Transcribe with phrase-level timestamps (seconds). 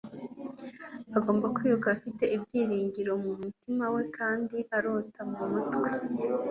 [1.17, 5.89] Agomba kwiruka afite ibyiringiro mu mutima we kandi arota mu mutwe.